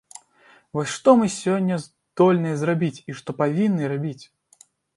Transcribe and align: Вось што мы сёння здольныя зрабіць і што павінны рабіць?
Вось 0.77 0.93
што 0.93 1.13
мы 1.19 1.27
сёння 1.33 1.75
здольныя 1.85 2.57
зрабіць 2.63 3.03
і 3.13 3.21
што 3.21 3.39
павінны 3.43 3.83
рабіць? 3.95 4.19